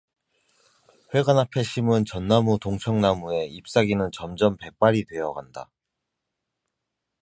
회관 1.13 1.37
앞에 1.37 1.61
심은 1.61 2.05
전나무 2.05 2.57
동청나무에 2.59 3.45
잎사귀는 3.45 4.09
점점 4.11 4.57
백발이 4.57 5.05
되어 5.05 5.31
간다. 5.31 5.69